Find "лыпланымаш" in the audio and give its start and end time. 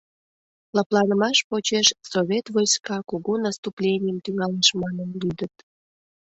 0.75-1.37